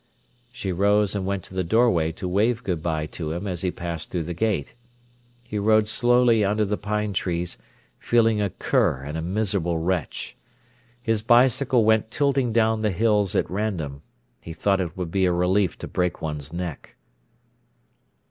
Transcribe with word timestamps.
She 0.51 0.71
rose 0.71 1.13
and 1.13 1.27
went 1.27 1.43
to 1.43 1.53
the 1.53 1.63
doorway 1.63 2.11
to 2.13 2.27
wave 2.27 2.63
good 2.63 2.81
bye 2.81 3.05
to 3.05 3.31
him 3.33 3.45
as 3.45 3.61
he 3.61 3.69
passed 3.69 4.09
through 4.09 4.23
the 4.23 4.33
gate. 4.33 4.73
He 5.43 5.59
rode 5.59 5.87
slowly 5.87 6.43
under 6.43 6.65
the 6.65 6.75
pine 6.75 7.13
trees, 7.13 7.59
feeling 7.99 8.41
a 8.41 8.49
cur 8.49 9.03
and 9.03 9.15
a 9.15 9.21
miserable 9.21 9.77
wretch. 9.77 10.35
His 11.03 11.21
bicycle 11.21 11.85
went 11.85 12.09
tilting 12.09 12.51
down 12.51 12.81
the 12.81 12.89
hills 12.89 13.35
at 13.35 13.47
random. 13.47 14.01
He 14.41 14.53
thought 14.53 14.81
it 14.81 14.97
would 14.97 15.11
be 15.11 15.25
a 15.25 15.31
relief 15.31 15.77
to 15.77 15.87
break 15.87 16.19
one's 16.19 16.51
neck. 16.51 16.95